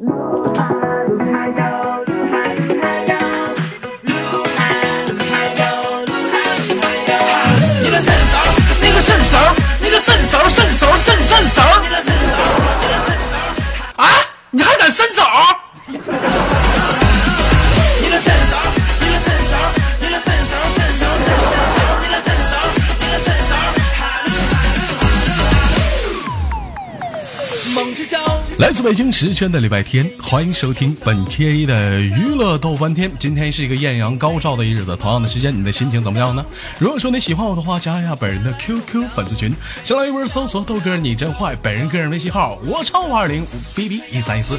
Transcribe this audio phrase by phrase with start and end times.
[0.00, 0.37] 你
[28.58, 33.08] 来自北京时间的礼拜天，欢迎收听本期的娱乐逗翻天。
[33.16, 36.44] 今天是一个艳阳高照的一日子，同样的时间，你的心情怎么样呢？
[36.76, 39.54] 如果说你喜欢我的话，加一下本人的 QQ 粉丝群，
[39.84, 44.58] 新浪微博搜索豆哥你真坏，本人个人微信号我超五二零 B B 一三一四。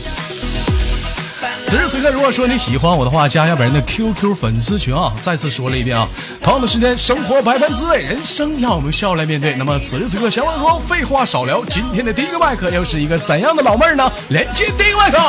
[1.69, 5.13] 此时此刻，如果说你喜欢我的话，加一下本人的 QQ 粉丝群啊！
[5.21, 6.07] 再次说了一遍啊，
[6.41, 9.53] 同样的时间，生活百般滋味，人生要我们笑来面对。
[9.53, 14.11] 那么此时此刻，闲话说，废话少聊，今天的第一个麦克又是一个怎样的老妹儿呢？
[14.29, 15.19] 连接第一个麦克。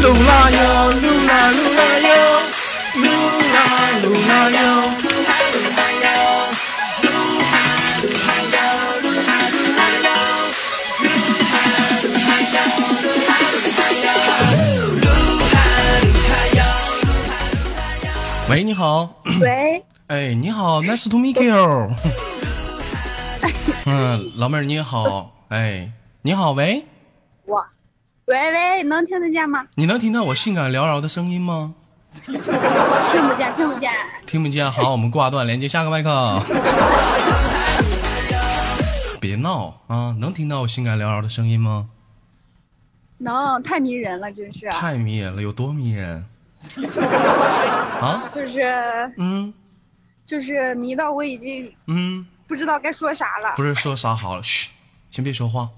[0.00, 2.40] 噜啦哟，噜啦噜啦哟，
[2.96, 3.04] 噜
[3.52, 3.60] 啦
[4.02, 5.13] 噜啦哟，
[18.50, 19.22] 喂，你好。
[19.40, 21.90] 喂， 哎，你好，Nice to meet you。
[23.86, 25.32] 嗯，老妹儿你好。
[25.48, 25.90] 哎，
[26.22, 26.84] 你好，喂，
[27.46, 27.64] 我，
[28.26, 29.64] 喂喂，能听得见吗？
[29.76, 31.74] 你能听到我性感缭绕的声音吗？
[32.22, 32.40] 听不
[33.34, 33.90] 见，听不见。
[34.26, 36.40] 听不见，好，我们挂断，连接下个麦克。
[39.20, 40.14] 别闹啊！
[40.20, 41.88] 能听到我性感缭绕的声音吗？
[43.18, 44.68] 能，太迷人了，真是。
[44.68, 46.26] 太迷人了，有多迷人？
[48.00, 48.28] 啊？
[48.32, 48.62] 就是
[49.18, 49.52] 嗯
[50.24, 53.52] 就是迷到我已经嗯，不知道该说啥了。
[53.56, 54.70] 不是说啥好了，嘘，
[55.10, 55.68] 先别说话，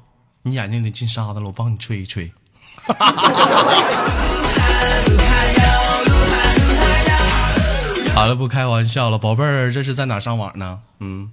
[0.43, 2.33] 你眼睛里进沙子了，我帮你吹一吹。
[8.15, 10.81] 好了，不开玩笑了，宝贝儿，这是在哪上网呢？
[11.01, 11.31] 嗯，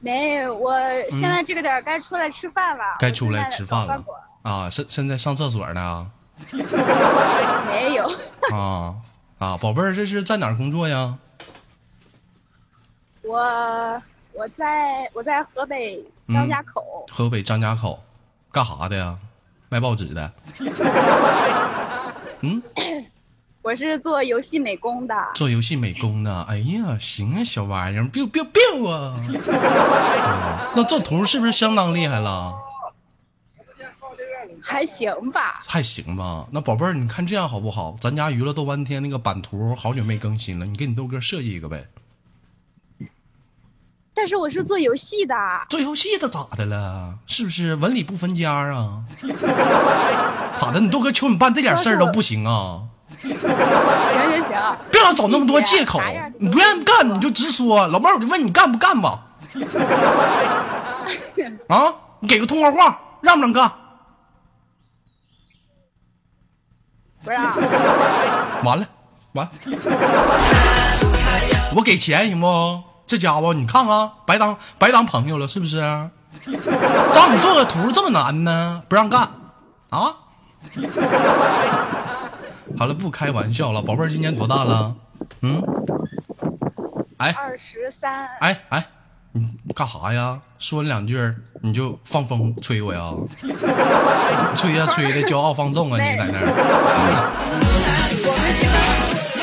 [0.00, 0.72] 没，我
[1.10, 2.82] 现在这个点儿该出来吃饭了。
[2.98, 4.02] 该出来吃饭了
[4.42, 6.10] 啊，现现在上厕所呢
[7.66, 8.10] 没有，
[8.56, 8.94] 啊
[9.38, 11.16] 啊，宝贝儿，这是在哪儿工作呀？
[13.22, 14.02] 我
[14.32, 18.02] 我在我在河北张家口，河北张家口，
[18.50, 19.16] 干啥的呀？
[19.68, 20.32] 卖报纸的。
[22.40, 22.60] 嗯，
[23.62, 25.14] 我是做游戏美工的。
[25.34, 26.42] 做游戏美工的。
[26.48, 29.12] 哎呀，行啊，小玩意儿，biu biu biu 啊！
[30.24, 32.52] 啊 那这图是不是相当厉害了？
[34.70, 36.46] 还行吧，还行吧。
[36.52, 37.96] 那宝贝儿，你看这样好不好？
[38.00, 41.88] 咱家娱乐豆瓣天那个版图好久没更新了，你给你豆哥设计一个呗。
[44.14, 45.34] 但是我是做游戏的，
[45.68, 47.14] 做游戏的咋的了？
[47.26, 49.02] 是不是文理不分家啊？
[50.56, 50.78] 咋的？
[50.78, 52.82] 你豆哥求你办这点事儿都不行啊？
[53.18, 53.58] 行行行，
[54.92, 56.00] 别老找那么多借口，
[56.38, 57.88] 你不愿意干你就直说。
[57.88, 59.20] 老妹儿，我就问你干不干吧？
[61.66, 63.68] 啊，你给个通话话，让不让干？
[67.22, 67.52] 不是啊，
[68.64, 68.86] 完了，
[69.32, 69.48] 完，
[71.76, 72.80] 我给钱行不？
[73.06, 75.80] 这家伙，你看看，白当白当朋友了，是不是？
[77.12, 78.82] 找你做个图这么难呢？
[78.88, 79.28] 不让干
[79.90, 80.14] 啊？
[82.78, 84.94] 好了，不开玩笑了，宝贝儿今年多大了？
[85.42, 85.62] 嗯？
[87.18, 88.86] 哎二十三，哎哎，
[89.32, 90.40] 你干啥呀？
[90.58, 91.16] 说两句
[91.62, 93.12] 你就放风吹我呀？
[94.56, 95.98] 吹呀吹的，骄傲放纵啊！
[95.98, 96.40] 你在那儿。
[98.22, 98.74] 我们这个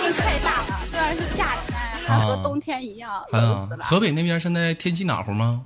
[0.02, 1.72] 风太大了，虽然是夏天，
[2.08, 3.86] 还和冬天一样，冷啊死，了。
[3.86, 5.64] 河北那边现在天气暖和吗？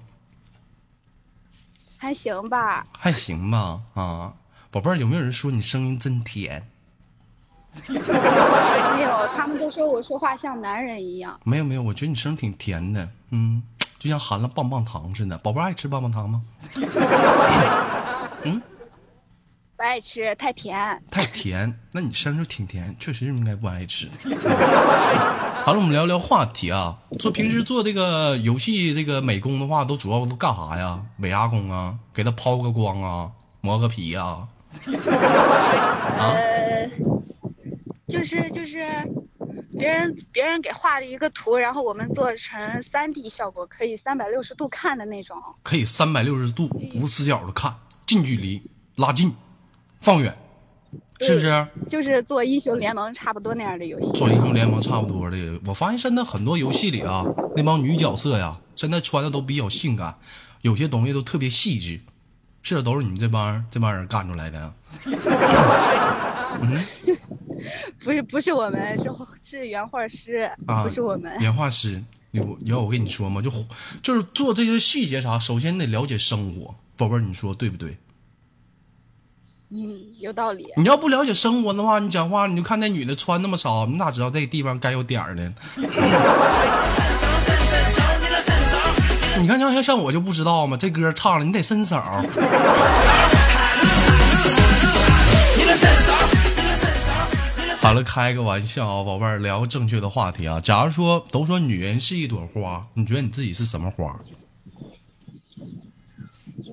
[1.97, 3.79] 还行吧，还行吧。
[3.95, 4.33] 啊，
[4.69, 6.67] 宝贝儿，有没有人说你声音真甜？
[7.87, 11.39] 没有，他们都说我说话像男人一样。
[11.43, 13.63] 没有没有，我觉得你声音挺甜的，嗯，
[14.01, 15.37] 就像含了棒棒糖似的。
[15.37, 16.41] 宝贝儿爱吃棒棒糖吗？
[18.43, 18.59] 嗯
[19.77, 21.03] 不爱吃，太甜。
[21.11, 24.09] 太甜，那你声就挺甜，确实应该不爱吃。
[25.63, 26.97] 好了，我们聊聊话题啊。
[27.19, 30.99] 做平时做这个游戏这个美工的话，都主要都干啥呀？
[31.15, 33.29] 美牙工啊，给他抛个光啊，
[33.61, 34.47] 磨个皮啊。
[36.17, 36.89] 呃，
[38.07, 38.83] 就是就是，
[39.77, 45.37] 别人别人给画了一个图，然后我们做成三 D 效果，可以三百六十度看的那种。
[45.63, 47.73] 可以三百六十度无死角的看，
[48.05, 48.61] 近距离
[48.95, 49.33] 拉近，
[49.99, 50.35] 放远，
[51.19, 51.67] 是不是？
[51.87, 54.11] 就是做英雄联盟差不多那样的游戏。
[54.17, 55.37] 做英雄联盟差不多的。
[55.65, 57.25] 我发现现在很多游戏里啊，
[57.55, 60.17] 那帮女角色呀，现在穿的都比较性感，
[60.61, 62.01] 有些东西都特别细致，
[62.61, 64.73] 是都是你们这帮这帮人干出来的？
[68.03, 69.05] 不是不是我们，是
[69.43, 71.31] 是原画师，啊，不是我们。
[71.39, 73.41] 原画师，你要我跟你说吗？
[73.41, 73.51] 就
[74.01, 77.97] 就是做这些细节啥，首先得了解生活，宝贝儿，你说对不对？
[79.73, 80.67] 嗯，有道理。
[80.75, 85.53] 你要不了解生活的话，你讲话你就看那女的穿那么少，你哪知道这个地方该有点儿呢？
[89.39, 90.75] 你看像像像我就不知道吗？
[90.75, 92.01] 这歌唱了，你得伸手。
[97.81, 100.61] 好了，开个玩笑啊，宝贝儿，聊个正确的话题啊。
[100.61, 104.17] 假如说都说女人是一朵花，你觉得你自己是什么花？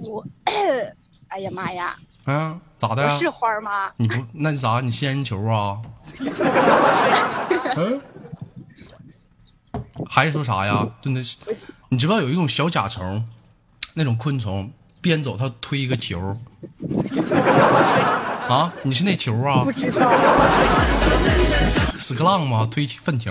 [0.03, 0.25] 我，
[1.29, 1.97] 哎呀妈呀，
[2.27, 3.19] 嗯，咋的呀？
[3.19, 3.91] 是花吗？
[3.97, 4.81] 你不，那你啥？
[4.81, 5.81] 你仙人球啊？
[7.77, 8.01] 嗯，
[10.09, 10.87] 还是说啥呀？
[11.01, 11.39] 真的是，
[11.89, 13.27] 你知不知道有一种小甲虫，
[13.95, 14.71] 那种昆虫，
[15.01, 16.39] 边走它推一个球。
[18.49, 19.71] 啊，你是那球啊不？
[19.73, 20.11] 知道。
[21.99, 22.67] 屎壳郎吗？
[22.71, 23.31] 推粪球。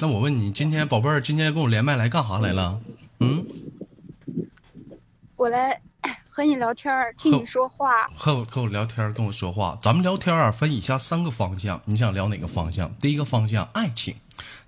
[0.00, 2.78] 那我问你，今天宝贝儿，今天跟我连麦来干啥来了？
[3.20, 3.42] 嗯，
[5.36, 5.80] 我来
[6.28, 8.06] 和你聊天儿，听你说话。
[8.14, 9.78] 和我和我聊天，跟我说话。
[9.80, 12.92] 咱们聊天啊，分以下三个方向，你想聊哪个方向？
[13.00, 14.14] 第一个方向爱情，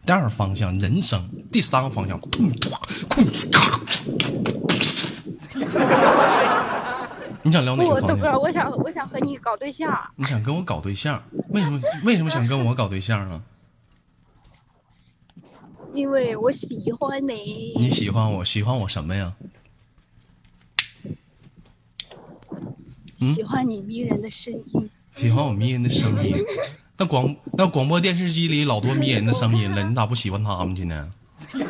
[0.05, 2.21] 第二个方向人生，第三个方向。
[7.43, 8.39] 你想聊哪不，个方向豆哥，？
[8.39, 10.11] 我想我想和你搞对象。
[10.17, 11.23] 你想跟我搞对象？
[11.49, 11.81] 为什么？
[12.05, 13.43] 为什么想跟我搞对象啊？
[15.95, 17.75] 因为我喜欢你。
[17.77, 18.45] 你喜欢我？
[18.45, 19.35] 喜欢我什么呀？
[23.19, 24.91] 嗯喜欢你迷人的声音。
[25.17, 26.37] 喜欢我迷人的声音。
[26.99, 31.11] 那广那广播电视机里老多迷人的声音了，你咋不喜欢他们去呢？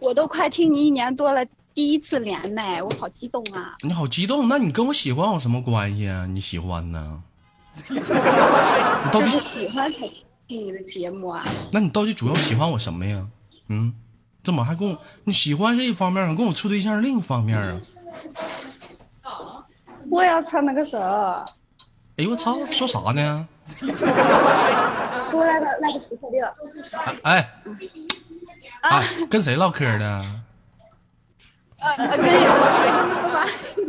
[0.00, 1.44] 我都快听你一年多了，
[1.74, 3.76] 第一次连麦，我好激动啊！
[3.82, 6.24] 你好激动，那你跟我喜欢有什么关系啊？
[6.26, 7.22] 你喜欢呢？
[7.90, 7.96] 你
[9.12, 10.06] 到底喜欢才
[10.48, 11.44] 听你的节目啊。
[11.70, 13.26] 那你到底主要喜欢我什么呀？
[13.68, 13.92] 嗯，
[14.42, 14.98] 怎么还跟我？
[15.24, 17.78] 你喜欢是一方面，跟我处对象是另一方面啊？
[20.10, 21.44] 我要唱那个啥，
[22.20, 23.48] 哎呦我操，说啥呢？
[23.80, 23.86] 给
[25.32, 26.54] 我来个来个出彩的。
[27.22, 27.38] 哎
[28.82, 30.42] 啊，哎，跟谁唠嗑呢？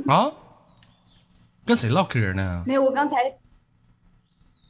[0.07, 0.31] 啊？
[1.65, 2.63] 跟谁唠嗑呢？
[2.65, 3.17] 没有，我刚才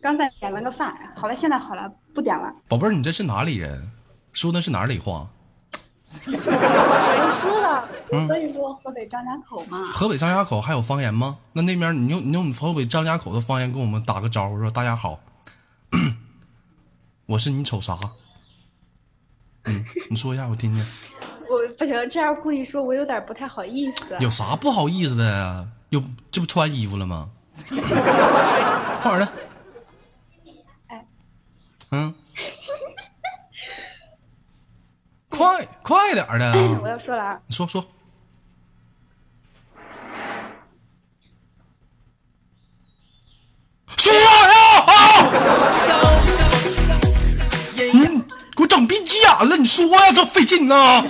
[0.01, 2.51] 刚才点了个饭，好了，现在好了，不点了。
[2.67, 3.91] 宝贝儿，你这是哪里人？
[4.33, 5.29] 说的是哪里话？
[6.27, 9.91] 我说了，嗯我跟你说河北张家口嘛。
[9.93, 11.37] 河北张家口还有方言吗？
[11.53, 15.19] 那那边你用你用你河北张家口的方言跟我们打个招呼，说大家好，
[17.25, 17.97] 我是你瞅啥？
[19.63, 20.85] 嗯，你说一下我听听，
[21.49, 24.17] 我不行，这样故意说，我有点不太好意思。
[24.19, 25.67] 有啥不好意思的呀？
[25.89, 27.29] 又这不穿衣服了吗？
[29.01, 29.33] 快点的，
[30.87, 31.05] 哎，
[31.91, 32.13] 嗯，
[35.91, 36.45] 快快点儿的
[36.79, 37.85] 我啊， 要说了啊，你说说，
[43.97, 44.21] 说呀
[44.87, 44.93] 啊！
[47.91, 48.23] 你
[48.55, 51.03] 给我整闭急眼了，你说呀，这费劲呐。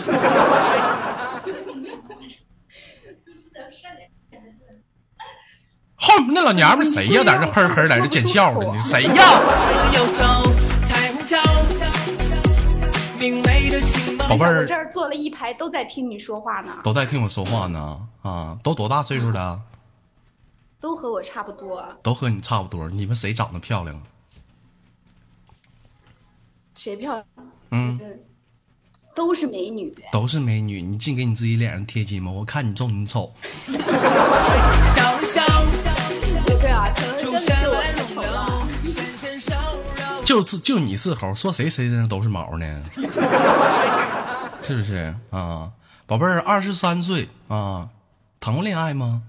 [5.96, 8.68] 后面那老娘们谁呀，在这呵呵在这见笑呢？
[8.74, 10.51] 你谁呀？
[14.32, 19.60] 宝贝儿我这儿坐了一排，都在听你说话呢，都在听我说话呢啊，都多大岁数了？
[20.80, 21.84] 都和我差不多。
[22.02, 22.90] 都和你差不多。
[22.90, 24.02] 你们谁长得漂亮？
[26.76, 27.26] 谁漂亮？
[27.72, 28.20] 嗯，嗯，
[29.14, 29.94] 都是美女。
[30.12, 30.82] 都是美女。
[30.82, 32.32] 你净给你自己脸上贴金吗？
[32.32, 33.34] 我看你重你丑。
[40.24, 42.82] 就就你是猴，说谁谁身上都是毛呢？
[44.64, 45.72] 是不是啊？
[46.06, 47.90] 宝贝儿，二十三岁啊，
[48.40, 49.24] 谈过恋爱吗？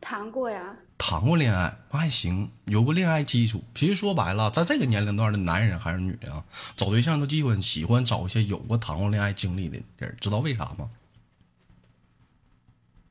[0.00, 0.62] 谈过呀，
[0.96, 3.64] 谈过恋爱，那还行，有过恋爱基础。
[3.74, 6.44] 其实说白了，在这个年龄段的男人还是女人啊，
[6.76, 10.88] 找对象都基本喜欢找一些有过谈过恋爱经历的人，知道为啥吗？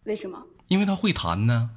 [0.04, 0.42] 为什么？
[0.68, 1.72] 因为他会谈呢，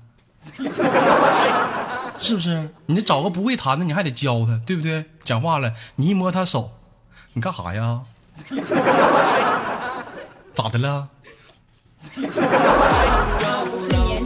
[2.21, 2.71] 是不是？
[2.87, 5.07] 你找个不会谈的，你还得教他，对不对？
[5.25, 6.79] 讲话了，你一摸他手，
[7.33, 8.05] 你干啥呀？
[10.55, 11.09] 咋的了？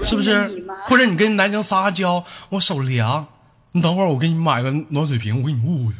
[0.02, 0.64] 是不是？？
[0.86, 3.26] 或者你跟男生撒娇，我手凉，
[3.72, 5.92] 你等会儿我给你买个暖水瓶，我给你捂捂。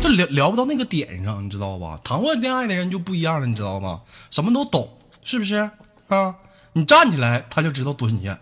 [0.00, 1.98] 这聊聊不到那个点上，你知道吧？
[2.02, 4.00] 谈过恋爱的人就不一样了，你知道吗？
[4.30, 4.88] 什么都懂，
[5.22, 5.70] 是不是
[6.08, 6.34] 啊？
[6.72, 8.38] 你站起来，他就知道蹲下，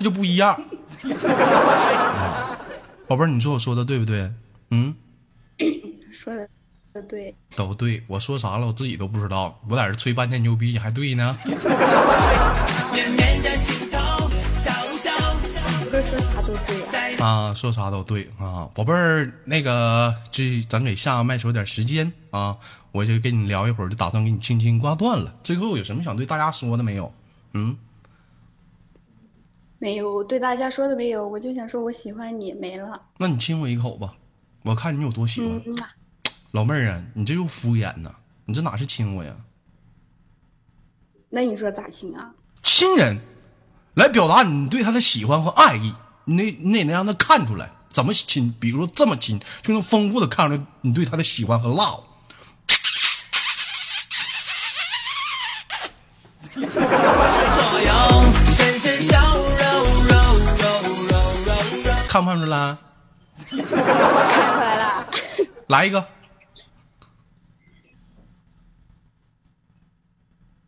[0.00, 0.54] 就不一样。
[0.54, 0.60] 啊
[3.06, 4.30] 宝贝儿，你说我说的对不对？
[4.70, 4.94] 嗯，
[6.10, 6.48] 说的
[7.02, 8.02] 对，都对。
[8.06, 9.60] 我说啥了，我自己都不知道。
[9.68, 11.36] 我在这吹半天牛逼，你还对呢。
[15.84, 16.80] 不会说啥都对
[17.18, 22.56] 呀、啊，说啥都对啊，宝贝儿，那个这咱给下个麦手点时间啊，
[22.90, 25.32] 我就跟你聊一会儿，就打算给你轻轻挂断了。
[25.44, 27.12] 最后有什么想对大家说的没有？
[27.52, 27.76] 嗯，
[29.84, 32.98] 没有，我对大家说的没有，我就想说我喜欢你，没了。
[33.18, 34.14] 那你亲我一口吧，
[34.62, 35.60] 我看你有多喜欢。
[35.66, 35.90] 嗯啊，
[36.52, 38.10] 老妹儿啊，你这又敷衍呢，
[38.46, 39.36] 你这哪是亲我呀？
[41.28, 42.32] 那你说咋亲啊？
[42.62, 43.20] 亲人，
[43.92, 45.92] 来表达你对他的喜欢和爱意，
[46.24, 52.04] 你得你得能让他看出来怎么亲，比如说这么亲，就能丰富的看出来你对他的喜欢和 love。
[62.14, 62.76] 看不看出来？
[63.50, 65.04] 看出来了，
[65.66, 66.06] 来一个，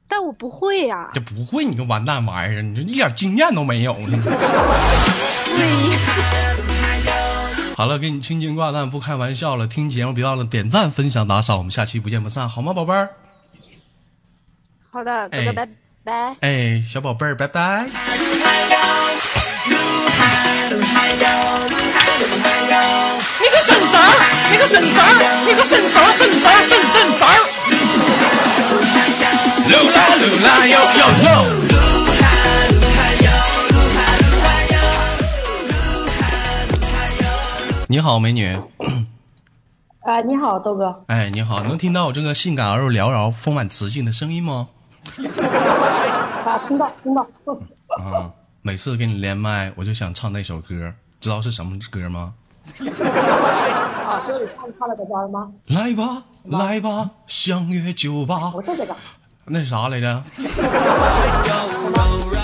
[0.08, 3.94] 但我不会呀、这不会你个完蛋玩意儿，你这一点经验都没有。
[7.76, 9.68] 好了，给你轻轻挂断，不开玩笑了。
[9.68, 13.10] 听节目别忘了点赞、分享、打赏，我们下期不见不散，好吗，宝贝儿？
[14.90, 15.68] 好的，哥哎哥拜
[16.02, 16.36] 拜。
[16.40, 17.88] 哎，小宝贝儿，拜拜。
[25.76, 27.30] 儿，你个神神儿，神神儿，神神神儿。
[29.68, 31.28] 噜啦噜啦哟哟哟。
[37.88, 38.58] 你好，美女。
[40.00, 41.04] 啊，你好，豆哥。
[41.08, 44.68] 哎，你好，能听到我这个性感而又缭绕、丰满磁性的声音吗？
[46.44, 47.26] 啊，听到听到。
[47.46, 47.60] 嗯
[48.12, 48.30] 啊，
[48.62, 52.34] 每次跟你连麦，我就想唱那首歌，知道是什么歌吗？
[54.06, 55.50] 啊，这里唱唱了个歌吗？
[55.68, 58.50] 来吧，来吧，相约酒吧。
[58.52, 58.94] 不是这个，
[59.46, 60.22] 那是啥来着？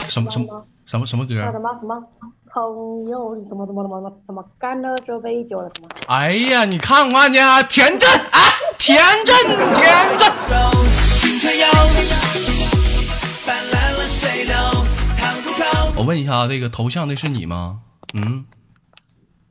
[0.09, 1.59] 什么什么什么什么歌什歌？
[1.59, 2.03] 么什么
[2.53, 2.63] 朋
[3.09, 5.89] 友，怎么怎么怎么怎么怎么干了这杯酒了什么？
[6.09, 7.39] 哎呀，你看看去，
[7.69, 8.41] 田震，哎，
[8.79, 9.35] 田震，
[9.75, 10.33] 田震。
[15.95, 17.81] 我问一下，这个头像那是你吗？
[18.15, 18.45] 嗯，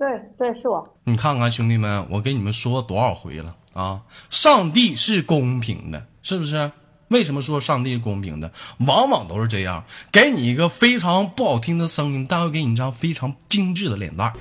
[0.02, 0.84] 对对，是我。
[1.04, 4.02] 你看看兄弟们，我给你们说多少回了啊？
[4.32, 6.72] 上帝是公平的，是不是？
[7.10, 8.52] 为什么说上帝是公平的？
[8.80, 14.34] 往往都是这样，给你一个非常不好听的声音，但会给你一张非常精致的脸蛋，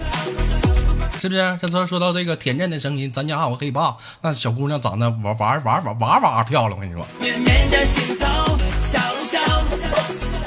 [1.19, 1.59] 是不是？
[1.61, 7.05] 这时候说到这个田震的声音，咱家我黑爸那小姑娘长得玩玩玩玩玩玩漂亮，我跟你说。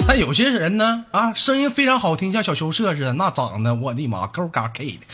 [0.06, 5.06] 但有些人呢，啊，声音非常好听，像小羞涩似的，那长得我的妈够嘎 K 的，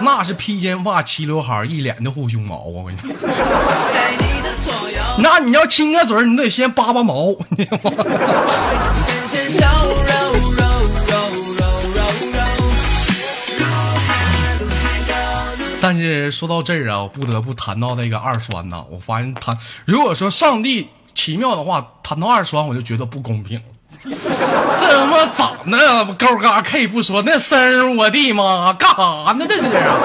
[0.00, 2.62] 那是披肩发、齐刘海、一脸的护胸毛！
[2.64, 2.98] 我跟你，
[5.18, 7.36] 那你要亲个嘴，你得先扒扒毛，
[15.80, 18.84] 但是说到这儿啊，我不得不谈到那个二栓呐。
[18.90, 23.60] 我发现他，如果说上帝奇妙的话，谈到二栓，我就觉得不公平。
[24.00, 29.44] 这他妈长得高嘎 K 不说，那声儿，我的妈，干啥呢？
[29.48, 29.98] 这是啊！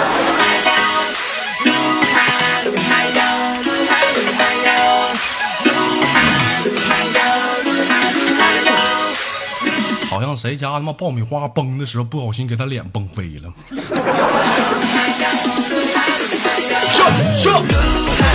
[10.10, 13.54] 好像谁家他妈爆米花崩的时候，不小心给他脸崩飞了。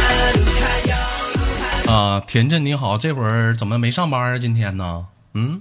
[1.99, 4.39] 啊，田震你好，这会儿怎么没上班啊？
[4.39, 5.05] 今天呢？
[5.35, 5.61] 嗯，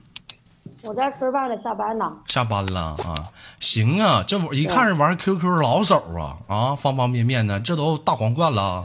[0.84, 2.06] 我在吃饭呢，下班呢。
[2.28, 3.30] 下班了啊？
[3.60, 8.84] 行啊，这会儿一看是玩 QQ 老手啊啊，方方面面的，这都大皇冠了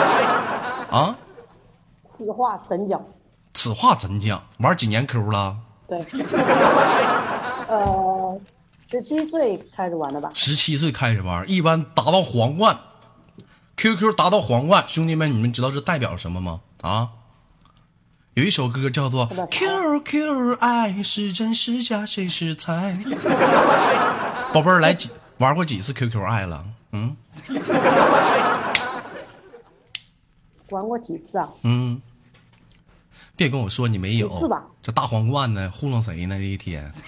[0.90, 1.14] 啊！
[2.06, 2.98] 此话怎讲？
[3.52, 4.42] 此话怎讲？
[4.56, 5.54] 玩几年 Q 了？
[5.86, 5.98] 对。
[7.68, 8.40] 呃，
[8.90, 10.30] 十七岁开始玩的吧？
[10.32, 12.74] 十七岁开始玩，一般达到皇冠
[13.76, 16.60] ，QQ 达到皇冠，兄弟们，你们知道这代表什么吗？
[16.82, 17.08] 啊，
[18.34, 22.92] 有一首歌叫做 QQ 爱是真是假，谁是猜》。
[24.52, 26.64] 宝贝儿，来几玩过几次 QQ 爱了？
[26.92, 27.16] 嗯
[30.70, 31.48] 玩过几次啊？
[31.62, 32.00] 嗯，
[33.36, 34.30] 别跟我说你没有
[34.82, 36.36] 这大皇冠呢，糊弄谁呢？
[36.38, 36.90] 这一天，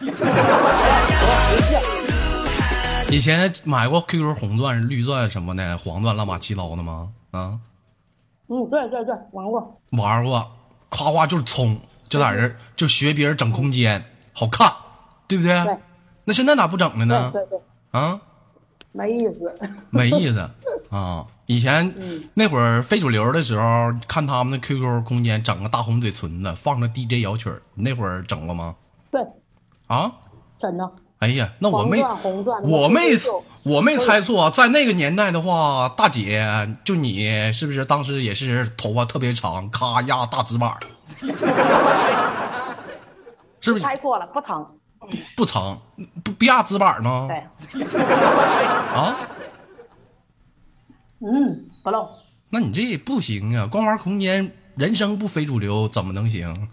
[3.10, 7.12] 以前买过 QQ 红钻、绿钻什么的，黄钻乱八七糟的吗？
[7.30, 7.58] 啊，
[8.48, 9.80] 嗯，对对对，玩过。
[9.90, 10.50] 玩过，
[10.88, 14.72] 夸夸就是冲，就在这儿就学别人整空间，好看，
[15.28, 15.64] 对不对？
[15.64, 15.76] 对
[16.24, 17.30] 那现在咋不整了呢？
[17.32, 17.60] 对对，
[17.92, 18.20] 啊，
[18.92, 19.54] 没意思。
[19.90, 20.50] 没意思
[20.90, 21.26] 啊！
[21.46, 28.74] 以前嗯那会儿非主流的时候，看他们的 QQ 空间整个大红嘴唇子，放着 DJ 摇曲儿，那会儿整过吗？
[29.12, 29.20] 对，
[29.86, 30.10] 啊？
[30.58, 30.90] 真的。
[31.24, 32.02] 哎呀，那我没
[32.62, 33.00] 我没
[33.62, 36.46] 我没猜错，在那个年代的话，大姐
[36.84, 40.78] 就你是不是当时也是头发特别长，咔压大直板儿，
[43.60, 44.66] 是不是猜错了，不疼。
[45.36, 45.78] 不长
[46.22, 47.28] 不不压直板吗？
[47.28, 47.36] 对，
[48.96, 49.14] 啊，
[51.20, 52.08] 嗯，不漏。
[52.48, 53.66] 那你这不行啊！
[53.66, 56.68] 光玩空间，人生不非主流怎么能行？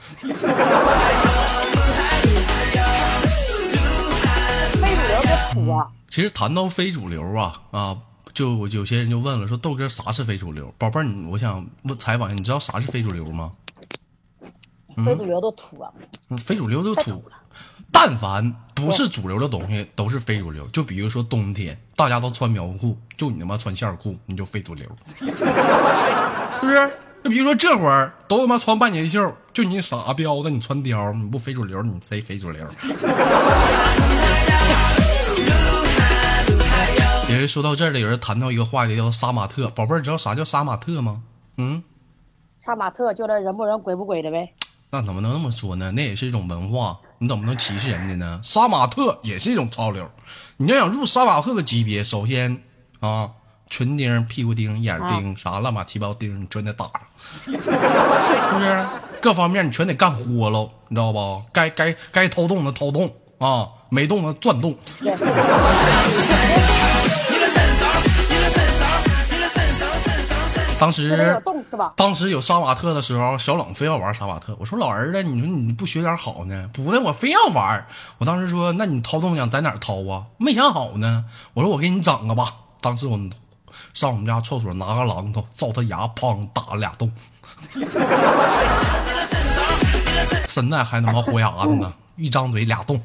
[5.51, 7.97] 土啊，其实谈到非主流啊啊，
[8.33, 10.73] 就有些人就问了，说豆哥啥是非主流？
[10.77, 13.51] 宝贝儿，你我想问采访一下，你知道啥是非主流吗？
[15.05, 15.91] 非主流的土啊，
[16.29, 17.23] 嗯，非主流都土。
[17.93, 20.65] 但凡不是主流的东西，都是非主流。
[20.67, 25.25] 就比如说冬天，大家都穿棉裤，就你他妈穿线儿裤，你就非主流， 是
[26.61, 26.91] 不是？
[27.23, 32.65] 就比如说这会儿都他妈穿半截袖，就你傻彪子，你穿貂，你不非主流，你非非主流。
[37.31, 39.69] 有人说到这儿了，有人谈到一个话题叫杀马特。
[39.69, 41.21] 宝贝儿，知道啥叫杀马特吗？
[41.57, 41.81] 嗯，
[42.65, 44.53] 杀马特就那人不人鬼不鬼的呗。
[44.89, 45.89] 那怎么能那么说呢？
[45.91, 48.41] 那也是一种文化，你怎么能歧视人家呢？
[48.43, 50.11] 杀马特也是一种潮流。
[50.57, 52.61] 你要想入杀马特的级别，首先
[52.99, 53.29] 啊，
[53.69, 57.01] 唇钉、屁股钉、眼钉，啥乱码七八糟钉，你全得打上，
[57.45, 58.85] 是不是？
[59.21, 61.41] 各方面你全得干活喽，你知道吧？
[61.53, 64.75] 该该该掏洞的掏洞啊，没洞的钻洞。
[70.81, 71.93] 当时洞是吧？
[71.95, 74.57] 当时有杀马特的时候，小冷非要玩杀马特。
[74.59, 76.67] 我说老儿子，你说你不学点好呢？
[76.73, 77.85] 不的，我非要玩。
[78.17, 80.23] 我当时说，那你掏洞想在哪儿掏啊？
[80.39, 81.25] 没想好呢。
[81.53, 82.51] 我说我给你整个吧。
[82.81, 83.15] 当时我
[83.93, 87.11] 上我们家厕所拿个榔头照他牙，砰打了俩洞。
[90.49, 92.99] 现在还他妈活牙子呢，一张嘴俩洞。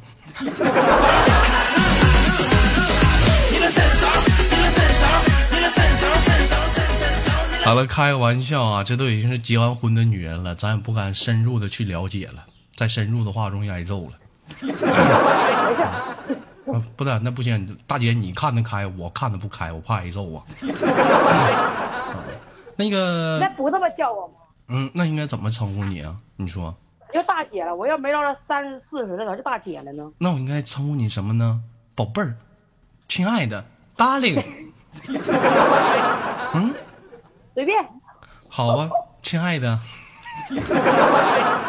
[7.66, 14.12] 好了，开个玩笑啊，这都已经是结完婚的女人了，咱也不敢深入的去了解了，再深入的话容易挨揍了。
[16.72, 20.44] 啊，不是，那不行，大姐你看得开，我看得不开，我怕挨揍啊。
[22.76, 24.35] 那个那，不这么叫我吗？
[24.68, 26.14] 嗯，那应该怎么称呼你啊？
[26.37, 26.72] 你说，
[27.09, 30.09] 我就大姐了，我要没到这三十四十了，咋就大姐了呢？
[30.18, 31.62] 那我应该称呼你什么呢？
[31.96, 32.37] 宝贝儿，
[33.09, 33.64] 亲爱的
[33.96, 34.40] ，darling。
[37.57, 37.83] 随便。
[38.51, 38.87] 好啊，
[39.23, 39.81] 亲爱的，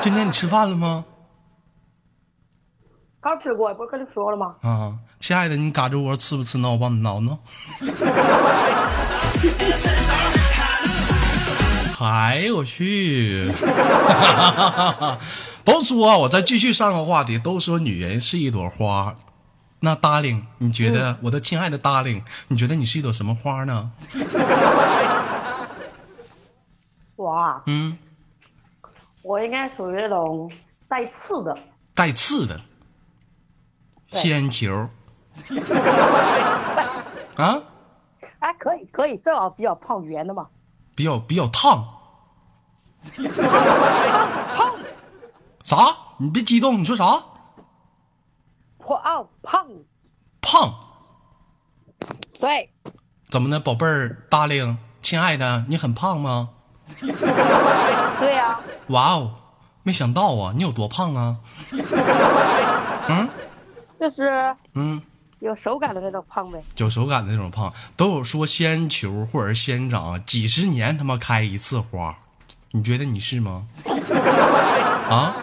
[0.01, 1.05] 今天你吃饭了吗？
[3.21, 4.53] 刚吃过，不是跟你说了吗？
[4.63, 6.69] 啊，亲爱的，你嘎吱窝吃不吃呢？
[6.69, 7.39] 我帮你挠挠。
[12.01, 13.49] 哎呦我去！
[15.63, 19.15] 都说啊我再继续上个话题，都说女人是一朵花。
[19.79, 23.91] 那 darling，你觉得、我的亲爱的 darling，你觉得你是一朵什么花呢？
[27.17, 27.97] 我啊，嗯，
[29.23, 30.49] 我应该属于那种
[30.87, 31.57] 带刺的。
[31.93, 32.61] 带刺的
[34.09, 34.71] 对铅球
[37.35, 37.59] 啊，
[38.39, 40.47] 哎，可以可以，正好比较胖圆的嘛。
[40.95, 41.83] 比较比较烫。
[44.55, 44.75] 胖
[45.63, 45.75] 啥？
[46.19, 47.23] 你别激动，你说啥？
[48.79, 49.67] 胖啊胖，
[50.41, 50.73] 胖？
[52.39, 52.69] 对，
[53.29, 56.49] 怎么的，宝贝儿，darling，亲爱的，你很胖吗？
[58.19, 59.35] 对呀、哇哦，
[59.83, 61.37] 没想到啊，你有多胖啊？
[63.09, 63.27] 嗯
[63.99, 65.01] 就是嗯，
[65.39, 66.61] 有手感的那种胖呗。
[66.77, 72.17] 有手感的那种胖，都有说仙人球或者仙人掌几十年他妈开一次花，
[72.71, 73.67] 你觉得你是吗？
[75.09, 75.35] 啊？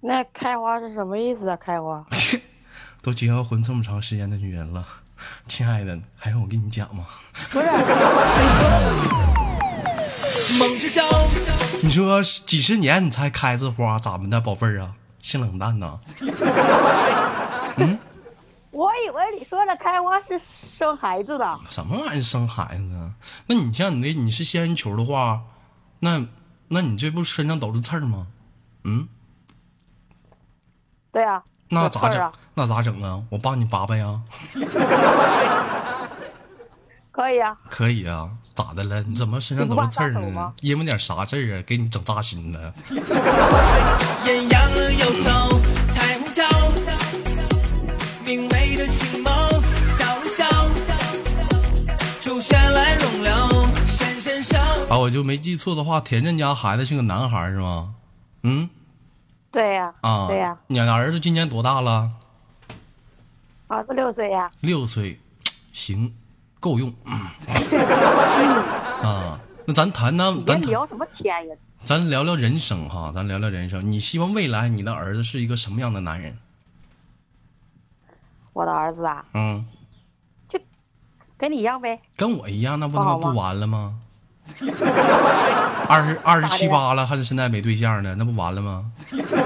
[0.00, 1.56] 那开花是什么意思啊？
[1.56, 2.04] 开花？
[3.02, 4.86] 都结了婚这么长时间的女人了，
[5.48, 7.06] 亲爱的，还用我跟你讲吗？
[7.50, 7.66] 不是，
[10.58, 11.04] 梦之中，
[11.82, 14.94] 你说几十年你才开次花，咋的，宝贝儿啊？
[15.18, 15.98] 性冷淡呐？
[18.70, 20.40] 我以为你说的开花是
[20.78, 21.60] 生孩子的。
[21.70, 23.12] 什么玩意儿生孩子啊？
[23.46, 25.42] 那你像你那你是仙人球的话，
[26.00, 26.26] 那
[26.68, 28.26] 那你这不身上都是刺儿吗？
[28.84, 29.06] 嗯，
[31.12, 32.32] 对啊，那咋整？
[32.54, 33.22] 那咋整啊？
[33.30, 34.20] 我帮你拔拔呀。
[37.10, 39.02] 可以啊，可以啊，咋的了？
[39.02, 40.52] 你怎么身上都是刺儿呢？
[40.60, 41.62] 因为点啥事儿啊？
[41.66, 42.72] 给你整扎心了？
[44.26, 46.42] 艳阳又透，彩虹桥，
[48.24, 49.32] 名为着星梦，
[49.88, 50.44] 笑一笑，
[52.20, 53.32] 主旋来容留，
[53.86, 54.58] 深深伤。
[54.88, 57.94] 啊，我就没记错的话，田震家孩子是个男孩儿是吗？
[58.42, 58.68] 嗯
[59.52, 62.10] 对呀、啊，对呀、你儿子今年多大了？
[63.68, 65.20] 儿子六岁呀、六岁，
[65.72, 66.14] 行，
[66.58, 66.92] 够用。
[69.04, 71.54] 啊，那咱谈谈，咱聊什么天呀？
[71.84, 73.92] 咱聊聊人生哈，咱聊聊人生。
[73.92, 76.38] 你希望未来你的儿子是一个什么样的男人？
[78.54, 79.66] 我的儿子啊，嗯，
[80.48, 80.58] 就
[81.36, 82.00] 跟你一样呗。
[82.16, 83.98] 跟我一样，那不他妈不完了吗？
[85.88, 88.84] 二十二十七八了，还是现在没对象呢，那不完了吗？
[89.12, 89.36] 为什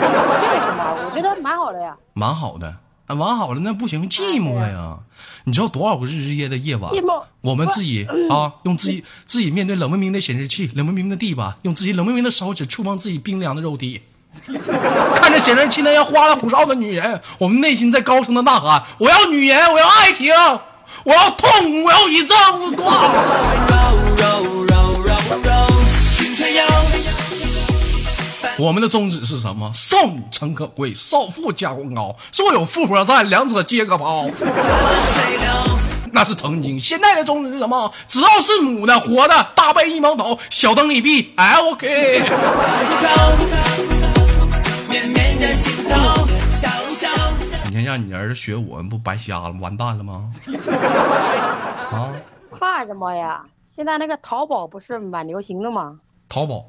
[0.77, 0.97] 么？
[1.05, 1.95] 我觉得蛮好的呀。
[2.15, 4.99] 蛮好的，啊，蛮好了，那不行，寂寞呀！
[5.45, 7.03] 你知道多少个日日夜的夜晚，寂
[7.41, 14.03] 我们自己啊，用自己自己面对冷冰冰的显示器，冷冰冰的地板，用自己冷冰冰的手指触碰自己冰凉的肉体，
[15.17, 20.33] 看着显示器那样花里胡哨的女人，我们内心在高声的呐喊：我要女人，我要爱情，
[21.05, 24.16] 我要痛，我要以这无挂。
[28.59, 29.71] 我们的宗旨是什么？
[29.75, 32.17] 少女诚可贵，少妇价更高。
[32.35, 34.27] 若有富婆在，两者皆可抛。
[36.11, 37.93] 那是曾经，现在的宗旨是什么？
[38.09, 42.23] 只要是母的、活的，大背一毛头，小灯一闭，哎，OK。
[47.71, 50.33] 你看，让你儿子学我，不白瞎了，完蛋了吗？
[51.93, 52.09] 啊，
[52.59, 53.45] 怕什么呀？
[53.75, 55.99] 现在那个淘宝不是蛮流行的吗？
[56.27, 56.65] 淘宝，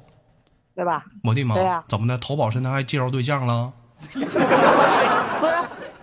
[0.77, 1.03] 对吧？
[1.23, 1.55] 我的妈！
[1.55, 2.15] 对呀怎么的？
[2.19, 3.73] 淘宝现在还介绍对象了？
[3.99, 4.37] 不是，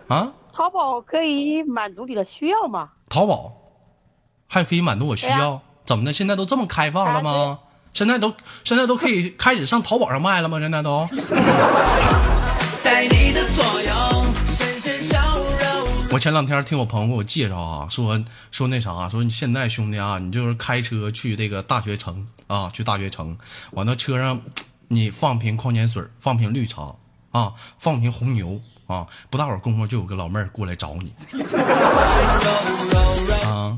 [0.08, 0.32] 啊？
[0.52, 2.88] 淘宝可以满足你的需要吗？
[3.08, 3.52] 淘宝
[4.48, 5.60] 还可以满足我需要？
[5.86, 6.12] 怎么的？
[6.12, 7.58] 现在都这么开放了啊吗？
[7.92, 8.34] 现在都
[8.64, 10.58] 现在都可以开始上淘宝上卖了吗？
[10.58, 11.06] 现在都？
[12.82, 13.83] 在你的左。
[16.14, 23.36] 我前两天听我朋友给我介绍啊，说说那啥，说你现在兄弟啊，你就是开车去这个大学城啊，去大学城，
[23.72, 24.40] 完了车上
[24.86, 26.94] 你放瓶矿泉水，放瓶绿茶
[27.32, 31.12] 啊，放瓶红牛啊，不大会儿功夫就有个老妹儿过来找你
[33.50, 33.76] 啊。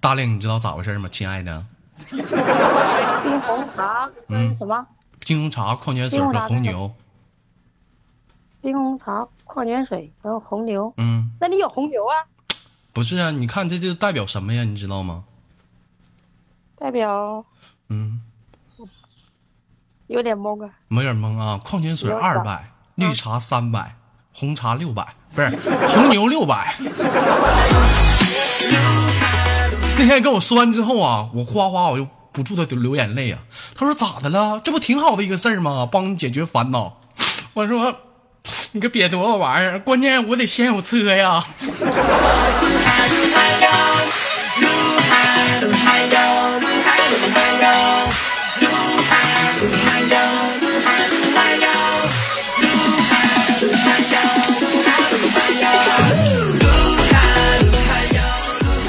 [0.00, 1.08] 大令，你知道咋回事吗？
[1.10, 1.64] 亲爱的，
[2.12, 4.86] 冰红茶嗯跟什么？
[5.20, 6.92] 冰红茶、矿泉水和红牛，
[8.60, 10.92] 冰红茶、矿泉水跟红牛。
[10.96, 12.14] 嗯，那你有红牛啊？
[12.92, 14.64] 不是啊，你看这就代表什么呀？
[14.64, 15.24] 你知道吗？
[16.78, 17.44] 代表
[17.88, 18.20] 嗯，
[20.08, 20.70] 有点懵啊。
[20.88, 21.60] 有点懵啊。
[21.64, 23.96] 矿泉水二百，绿茶三百，
[24.32, 25.48] 红茶六百，不是
[25.88, 26.74] 红牛六百。
[29.98, 33.40] 那天跟我说完之后啊，我哗哗我就不住的流眼泪啊。
[33.74, 34.60] 他说咋的了？
[34.60, 35.86] 这不挺好的一个事儿吗？
[35.90, 37.00] 帮你解决烦恼。
[37.54, 37.94] 我说
[38.72, 41.44] 你可别多玩意儿，关键我得先有车呀。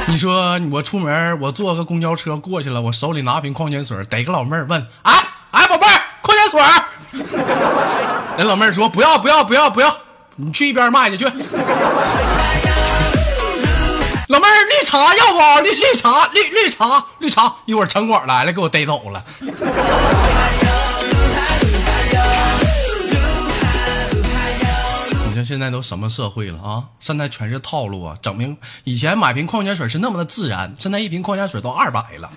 [0.07, 5.13] 你说我出门，我坐个公交车过去了，我手里拿瓶矿泉水，逮个老妹儿问：“啊
[5.51, 6.61] 哎，宝贝儿，矿泉水？”
[8.43, 9.95] 老妹儿说：“不要不要不要不要，
[10.35, 11.25] 你去一边卖去去。”
[14.29, 15.61] 老妹儿，绿茶要不？
[15.63, 19.23] 绿绿茶绿绿茶绿茶，一会儿城管来了，给我逮走了。
[25.43, 26.85] 现在都什么社会了啊？
[26.99, 28.17] 现在全是套路啊！
[28.21, 32.29] 整瓶以前买瓶矿泉水是那么的自然，现在一瓶矿泉水都二百了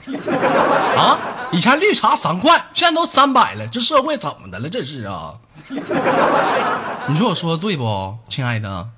[0.96, 1.18] 啊！
[1.52, 4.68] 以前绿茶三块，现在都三百了，这社会怎么的了？
[4.68, 5.34] 这是啊！
[7.08, 8.88] 你说我说的对不，亲爱的？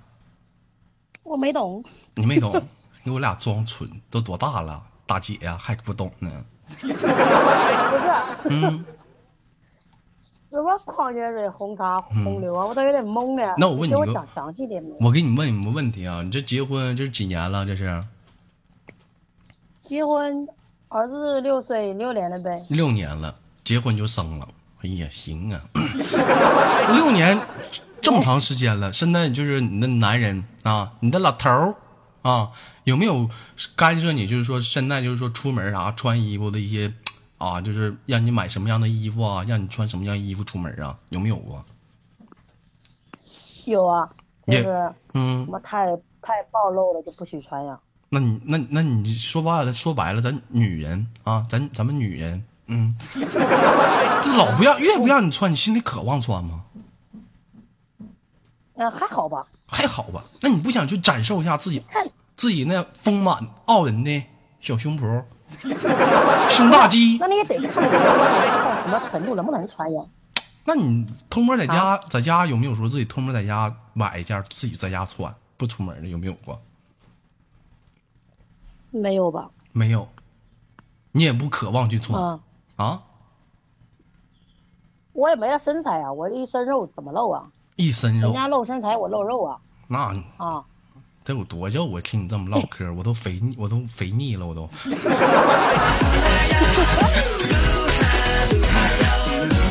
[1.22, 2.62] 我没懂，你没懂，
[3.04, 6.30] 给我俩装纯，都多大了，大姐呀、还不懂呢？
[6.66, 7.06] 不是
[8.48, 8.84] 嗯，
[10.50, 13.54] 什么矿泉水、红茶、红牛啊，我都有点懵了。
[13.58, 14.96] 那我问你个给我讲详细点呗。
[15.00, 17.66] 我给你问你个问题啊，你这结婚这是几年了？
[17.66, 18.02] 这是
[19.82, 20.46] 结婚，
[20.88, 22.64] 儿子六岁六年了呗。
[22.68, 24.48] 六年了，结婚就生了。
[24.82, 25.60] 哎呀，行啊，
[26.94, 27.38] 六年
[28.00, 31.74] 这么长时间了，现在就是你的男人啊，你的老头儿
[32.22, 32.50] 啊，
[32.84, 33.28] 有没有
[33.74, 34.26] 干涉你？
[34.26, 36.92] 就是说现在就是说出门啥穿衣服的一些
[37.38, 40.98] 啊，就是让你买什么样的衣服啊，让你穿什么样衣服出门啊？
[41.10, 41.64] 有没有过？
[43.64, 44.08] 有啊，
[44.46, 45.86] 就也是什嗯，么太
[46.22, 47.78] 太暴露了就不许穿呀。
[48.08, 56.64] 那你那那你说白了，说白了，咱女人啊，咱咱们女人，嗯， 这老不让，越不让你穿，你心里渴望穿吗？
[58.74, 59.46] 嗯、还好吧。
[59.68, 60.24] 还好吧？
[60.40, 61.82] 那你不想去展示一下自己
[62.36, 64.22] 自己那丰满傲人的
[64.60, 65.24] 小胸脯、
[66.50, 67.26] 胸大肌那？
[67.26, 67.90] 你也得看到
[68.82, 70.02] 什么程度，能不能穿呀？
[70.64, 76.08] 那你偷摸在家，在家有没有说自己偷摸在家买一件自己在家穿不出门的？
[76.08, 76.60] 有没有过？
[78.90, 79.48] 没有吧？
[79.72, 80.08] 没有，
[81.12, 82.40] 你也不渴望去穿、嗯，
[82.76, 83.02] 啊？
[85.12, 87.46] 我也没了身材啊，我一身肉怎么露啊？
[87.76, 90.64] 一身肉，人家露身材，我露肉啊那你啊！
[91.26, 92.00] 得有多叫我？
[92.00, 94.70] 听你这么唠嗑，我都肥，我都肥腻了，我都。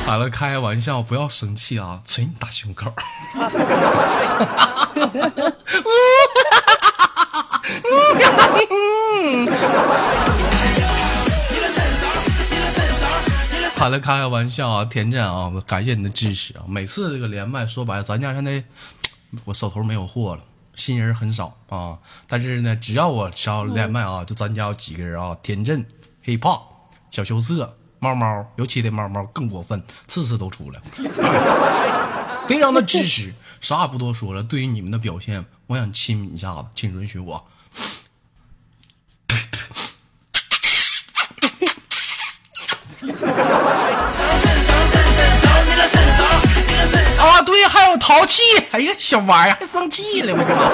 [0.05, 2.01] 好了，开个玩笑，不要生气啊！
[2.03, 2.91] 捶你大胸口。
[13.77, 16.67] 好了，开个玩笑啊，田震啊，我感谢你的支持啊！
[16.67, 18.61] 每次这个连麦，说白了，咱家现在
[19.45, 20.41] 我手头没有货了，
[20.75, 21.97] 新人很少啊。
[22.27, 25.85] 但是呢，只要我上连麦啊，就咱家有几个人啊，田震、
[26.23, 26.61] hiphop、
[27.11, 30.81] 小羞涩、猫猫，尤其的猫猫更过分，次次都出来，
[32.47, 33.33] 非常的支持。
[33.61, 37.43] 啥也不多说了，对于你们的表现，我想亲你一下子，请允许我。
[48.05, 50.69] 淘气，哎呀，小玩意儿还生气了，我的妈！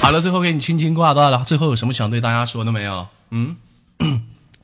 [0.00, 1.44] 好了，最后给你轻轻挂断了。
[1.44, 3.06] 最后有什么想对大家说的没有？
[3.30, 3.54] 嗯，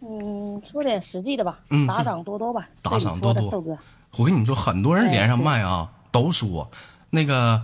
[0.00, 3.52] 嗯，说点实际的吧，嗯打赏多多吧，打赏多多
[4.16, 6.70] 我跟你说，很多人连上麦啊，都说
[7.10, 7.60] 那个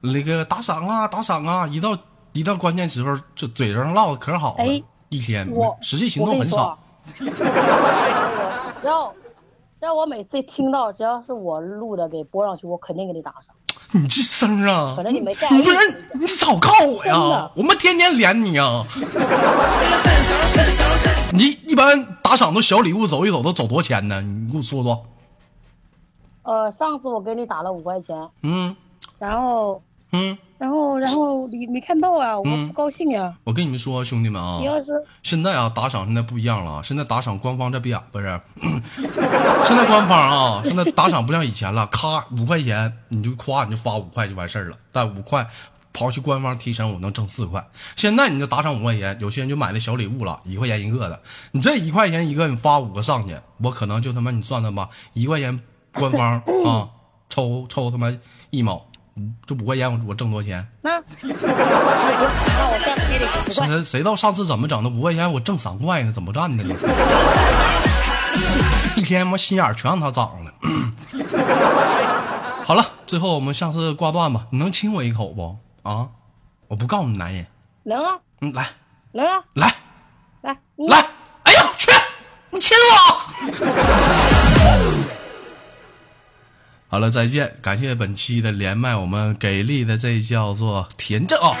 [0.00, 1.98] 那个打赏啊，打赏啊，一到
[2.34, 5.44] 一到关键时候，就嘴上唠的可好了，哎一天
[5.80, 6.78] 实际行动很少。
[7.18, 7.42] 我只
[9.82, 13.52] 要只要我每次听到，只要是我录的给播上去，我肯定给你打赏。
[13.90, 17.50] 你这声啊，可能你没在不是你早告我呀？
[17.56, 18.80] 我们天天连你啊！
[21.32, 24.22] 你一般打赏都小礼物走一走都走多少钱呢？
[24.22, 25.04] 你给我说说。
[26.44, 28.74] 呃，上次我给你打了五块钱，嗯
[29.18, 38.40] 然后嗯，然后然后你没看到啊，我嗯不高兴呀、我跟你们说，兄弟们啊你，要是现在啊打赏现在不一样了啊，现在打赏官方这边不是，
[38.94, 45.46] 现在官方啊，现在打赏不像以前了，咔五块钱你就夸你就发五块就完事儿了，但五块。
[45.94, 47.62] 刨去官方提成，我能挣四块。
[47.96, 51.20] 现在你就打赏五块钱，有些人就买那小礼物了，一块钱一个的。
[51.50, 55.60] 你这一块钱一个，你发五个上去，我可能就他妈你算算吧，一块钱
[55.92, 56.88] 官方啊
[57.28, 58.10] 抽抽他妈
[58.48, 60.66] 一毛，嗯这五块钱我我挣多少钱？
[60.82, 61.04] 那 那
[62.18, 63.52] 我。
[63.52, 64.88] 谁谁知道上次怎么整的？
[64.90, 66.74] 五块钱我挣三块呢，怎么干的呢？
[68.96, 70.52] 一天妈心眼全让他长了。
[72.64, 74.46] 好了，最后我们下次挂断吧。
[74.50, 75.56] 你能亲我一口不？
[75.82, 76.08] 啊，
[76.68, 77.46] 我不告诉你男人。
[77.84, 78.68] 能啊，嗯，来
[79.12, 79.74] 能啊，来
[80.42, 81.04] 来，来，
[81.42, 81.90] 哎呀，去，
[82.50, 83.22] 你亲我。
[86.92, 87.50] 好了，再见！
[87.62, 91.56] 感谢本期的连麦，我们给力的这叫做田震啊。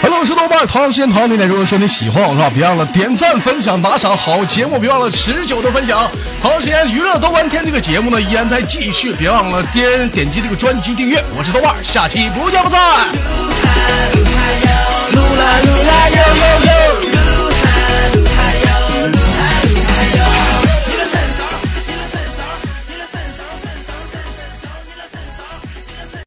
[0.00, 6.10] Hello，我是豆瓣儿，同样时间同样地点，如果说你喜欢我的话，别忘了点赞、分享、打赏，好节目别忘了持久的分享。
[6.40, 11.22] 同样时间，娱乐豆瓣天这个节目呢依然在继续，别忘了点点击这个专辑订阅。
[11.36, 12.80] 我是豆瓣儿，下期不见不散。
[15.12, 17.25] 噜啦噜啦哟哟哟。